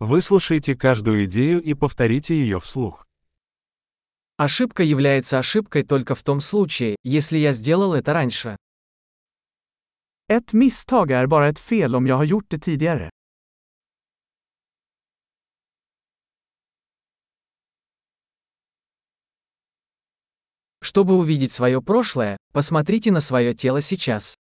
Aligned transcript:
Выслушайте 0.00 0.74
каждую 0.74 1.26
идею 1.26 1.62
и 1.62 1.74
повторите 1.74 2.34
ее 2.34 2.58
вслух. 2.58 3.06
Ошибка 4.38 4.82
является 4.82 5.38
ошибкой 5.38 5.82
только 5.82 6.14
в 6.14 6.22
том 6.22 6.40
случае, 6.40 6.96
если 7.04 7.36
я 7.36 7.52
сделал 7.52 7.92
это 7.92 8.14
раньше. 8.14 8.56
Ett 10.26 10.54
misstag 10.54 11.10
är 11.10 11.26
bara 11.26 11.48
ett 11.48 11.58
fel 11.58 11.94
om 11.94 12.06
jag 12.06 12.16
har 12.16 12.24
gjort 12.24 12.48
det 12.48 12.58
tidigare. 12.58 13.10
Чтобы 20.82 21.18
увидеть 21.18 21.52
свое 21.52 21.82
прошлое, 21.82 22.38
посмотрите 22.52 23.12
на 23.12 23.20
свое 23.20 23.54
тело 23.54 23.82
сейчас. 23.82 24.34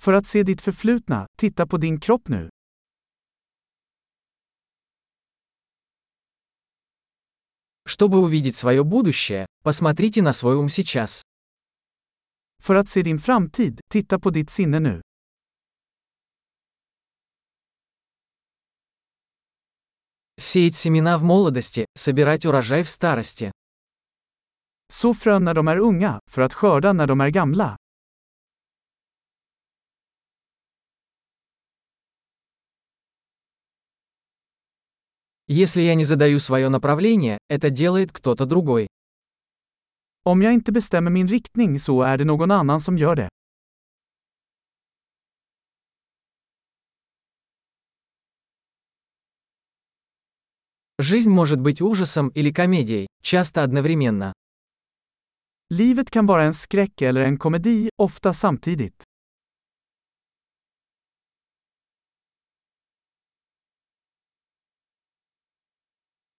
För 0.00 0.14
att 0.14 0.26
se 0.26 0.42
ditt 0.42 0.60
förflutna, 0.60 1.26
titta 1.38 1.66
på 1.66 1.78
din 1.78 2.00
kropp 2.00 2.28
nu. 2.28 2.50
Чтобы 7.98 8.18
увидеть 8.18 8.56
свое 8.56 8.84
будущее, 8.84 9.46
посмотрите 9.62 10.20
на 10.20 10.34
свой 10.34 10.54
ум 10.56 10.68
сейчас. 10.68 11.22
För 12.62 12.74
att 12.74 12.88
se 12.90 13.02
din 13.02 13.18
framtid, 13.18 13.80
titta 13.88 14.18
på 14.18 14.30
ditt 14.30 14.50
sinne 14.50 14.80
nu. 14.80 15.02
Сеять 20.38 20.76
семена 20.76 21.16
в 21.16 21.22
молодости, 21.22 21.86
собирать 21.94 22.44
урожай 22.44 22.82
в 22.82 22.88
старости. 22.90 23.50
Så 24.92 25.14
frön 25.14 25.44
när 25.44 25.54
de 25.54 25.68
är 25.68 25.78
unga, 25.78 26.20
för 26.30 26.42
att 26.42 26.52
skörda 26.52 26.92
när 26.92 27.06
de 27.06 27.20
är 27.20 27.30
gamla. 27.30 27.76
Если 35.48 35.82
я 35.82 35.94
не 35.94 36.04
задаю 36.04 36.40
свое 36.40 36.68
направление, 36.68 37.38
это 37.48 37.70
делает 37.70 38.10
кто-то 38.10 38.46
другой. 38.46 38.88
Om 40.24 40.42
jag 40.42 40.54
inte 40.54 40.72
bestämmer 40.72 41.10
min 41.10 41.28
riktning 41.28 41.78
så 41.78 42.02
är 42.02 42.18
det 42.18 42.24
någon 42.24 42.50
annan 42.50 42.80
som 42.80 42.98
gör 42.98 43.16
det. 43.16 43.28
Жизнь 50.98 51.30
может 51.30 51.60
быть 51.60 51.80
ужасом 51.80 52.30
или 52.34 52.52
комедией, 52.52 53.06
часто 53.22 53.62
одновременно. 53.62 54.32
Livet 55.70 56.10
kan 56.10 56.26
vara 56.26 56.44
en 56.44 56.54
skräck 56.54 57.02
eller 57.02 57.20
en 57.20 57.38
komedi, 57.38 57.90
ofta 57.96 58.32
samtidigt. 58.32 59.04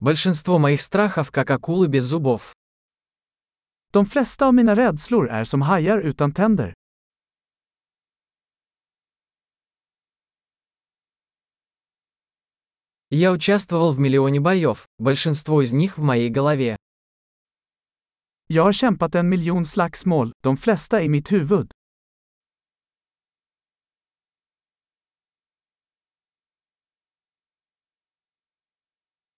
Большинство 0.00 0.58
моих 0.58 0.82
страхов 0.82 1.30
как 1.30 1.50
акулы 1.50 1.86
без 1.88 2.04
зубов. 2.04 2.54
De 3.92 4.06
flesta 4.06 4.46
av 4.46 4.54
mina 4.54 4.74
rädslor 4.74 5.28
är 5.28 5.44
som 5.44 5.62
hajar 5.62 5.98
utan 5.98 6.32
tänder. 6.32 6.74
Я 13.10 13.32
участвовал 13.32 13.92
в 13.92 13.98
миллионе 13.98 14.40
боев, 14.40 14.88
большинство 14.98 15.60
из 15.62 15.72
них 15.72 15.98
в 15.98 16.02
моей 16.02 16.30
голове. 16.30 16.76
Jag 18.46 18.62
har 18.62 18.72
kämpat 18.72 19.14
en 19.14 19.28
miljon 19.28 19.64
slagsmål, 19.64 20.32
de 20.42 20.56
flesta 20.56 21.02
i 21.02 21.08
mitt 21.08 21.32
huvud. 21.32 21.70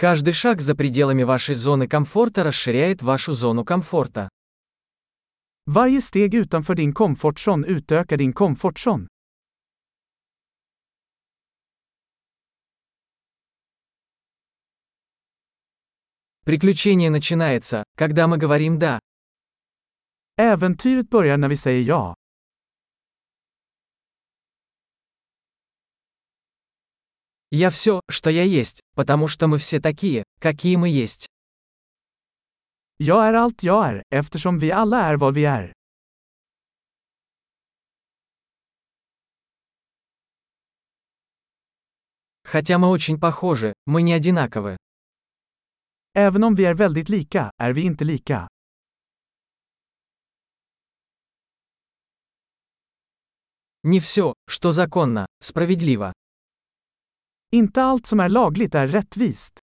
Каждый 0.00 0.32
шаг 0.32 0.62
за 0.62 0.74
пределами 0.74 1.24
вашей 1.24 1.54
зоны 1.54 1.86
комфорта 1.86 2.42
расширяет 2.42 3.02
вашу 3.02 3.34
зону 3.34 3.66
комфорта. 3.66 4.30
Varje 5.66 6.00
steg 6.00 6.34
utanför 6.34 6.74
din 6.74 6.92
komfortzon 6.92 7.64
utökar 7.64 8.16
din 8.16 8.32
komfortzon. 8.32 9.08
Приключение 16.46 17.10
начинается, 17.10 17.84
когда 17.94 18.26
мы 18.26 18.38
говорим 18.38 18.78
«да». 18.78 19.00
Äventyret 20.38 21.10
börjar 21.10 21.36
när 21.36 21.48
vi 21.48 21.56
säger 21.56 21.82
ja. 21.82 22.14
Я 27.50 27.70
все, 27.70 28.00
что 28.08 28.30
я 28.30 28.44
есть, 28.44 28.80
потому 28.94 29.26
что 29.26 29.48
мы 29.48 29.58
все 29.58 29.80
такие, 29.80 30.22
какие 30.38 30.76
мы 30.76 30.88
есть. 30.88 31.26
Jag 32.98 33.26
är 33.26 33.34
allt 33.34 33.62
jag 33.62 33.86
är, 33.86 34.02
eftersom 34.10 34.58
vi 34.58 34.70
alla 34.70 35.00
är 35.02 35.16
vad 35.16 35.34
vi 35.34 35.44
är. 35.44 35.72
Хотя 42.44 42.78
мы 42.78 42.88
очень 42.88 43.18
похожи, 43.20 43.74
мы 43.86 44.02
не 44.02 44.12
одинаковы. 44.12 44.76
Även 46.14 46.44
om 46.44 46.54
vi 46.54 46.64
är 46.64 46.74
väldigt 46.74 47.08
lika, 47.08 47.50
är 47.56 47.72
vi 47.72 47.82
inte 47.82 48.04
lika. 48.04 48.48
Не 53.82 53.98
все, 54.00 54.34
что 54.46 54.72
законно, 54.72 55.26
справедливо. 55.40 56.12
Inte 57.52 57.82
allt 57.82 58.06
som 58.06 58.20
är 58.20 58.28
lagligt 58.28 58.74
är 58.74 58.88
rättvist. 58.88 59.60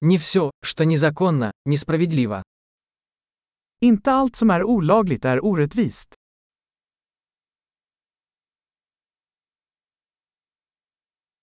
Не 0.00 0.18
все, 0.18 0.50
что 0.62 0.84
незаконно, 0.84 1.52
несправедливо. 1.64 2.42
Inte 3.80 4.12
allt 4.12 4.36
som 4.36 4.50
är 4.50 4.64
olagligt 4.64 5.24
är 5.24 5.44
orättvist. 5.44 6.14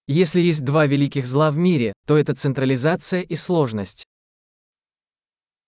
Если 0.07 0.41
есть 0.41 0.66
два 0.66 0.85
великих 0.88 1.25
зла 1.28 1.52
в 1.52 1.57
мире, 1.57 1.94
то 2.07 2.18
это 2.18 2.35
централизация 2.35 3.22
и 3.22 3.35
сложность. 3.35 4.03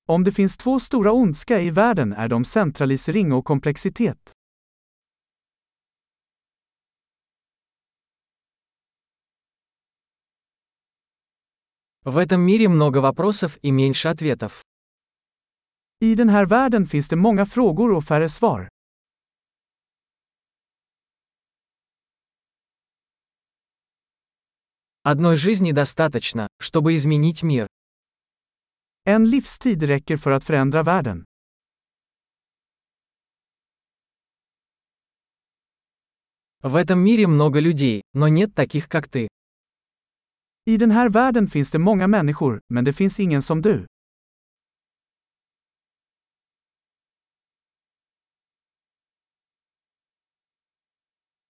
Om 0.07 0.23
det 0.23 0.31
finns 0.31 0.57
två 0.57 0.79
stora 0.79 1.11
ondska 1.11 1.61
i 1.61 1.69
världen 1.69 2.13
är 2.13 2.28
de 2.28 2.45
centralisering 2.45 3.34
och 3.34 3.45
komplexitet. 3.45 4.34
В 12.05 12.17
этом 12.17 12.39
мире 12.39 12.69
много 12.69 12.99
вопросов 12.99 13.57
и 13.63 13.71
меньше 13.71 14.09
ответов. 14.09 14.63
I 16.01 16.13
den 16.13 16.29
här 16.29 16.45
världen 16.45 16.85
finns 16.85 17.09
det 17.09 17.16
många 17.16 17.45
frågor 17.45 17.91
och 17.93 18.05
färre 18.05 18.29
svar. 18.29 18.69
Одной 25.01 25.35
жизни 25.35 25.71
достаточно, 25.71 26.47
чтобы 26.59 26.93
изменить 26.93 27.41
мир. 27.41 27.67
En 29.05 29.25
livstid 29.25 29.81
räcker 29.83 30.17
för 30.17 30.31
att 30.31 30.43
förändra 30.43 30.83
världen. 30.83 31.25
В 36.61 36.75
этом 36.75 36.99
мире 36.99 37.25
много 37.25 37.59
людей, 37.59 38.03
но 38.13 38.27
нет 38.27 38.53
таких, 38.53 38.89
как 38.89 39.07
ты. 39.07 39.27
I 40.68 40.78
den 40.78 40.92
här 40.92 41.09
världen 41.09 41.48
finns 41.48 41.72
det 41.72 41.80
många 41.80 42.08
människor, 42.08 42.62
men 42.70 42.86
det 42.86 42.94
finns 42.94 43.20
ingen 43.20 43.42
som 43.42 43.62
du. 43.62 43.86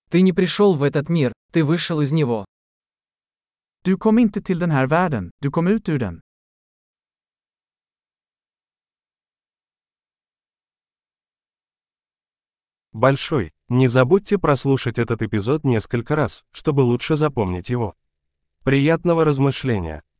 Ты 0.09 0.22
не 0.22 0.34
пришел 0.34 0.76
в 0.76 0.84
этот 0.84 1.09
мир, 1.09 1.34
ты 1.52 1.64
вышел 1.64 2.02
из 2.02 2.12
него. 2.12 2.46
Du 3.84 3.97
kom 3.97 4.20
inte 4.20 4.41
till 4.41 4.59
den 4.59 4.72
här 4.72 4.88
världen, 4.88 5.32
du 5.41 5.52
kom 5.52 5.68
ut 5.68 5.90
ur 5.90 6.00
den. 6.00 6.22
Большой. 12.91 13.52
Не 13.70 13.88
забудьте 13.88 14.38
прослушать 14.38 15.00
этот 15.00 15.22
эпизод 15.22 15.64
несколько 15.64 16.16
раз, 16.16 16.44
чтобы 16.52 16.82
лучше 16.82 17.16
запомнить 17.16 17.70
его. 17.70 17.96
Приятного 18.66 19.23
размышления! 19.26 20.02